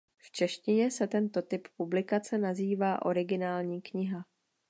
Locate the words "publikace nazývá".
1.77-3.05